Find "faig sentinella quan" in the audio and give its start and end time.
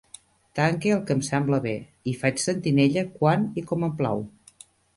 2.23-3.47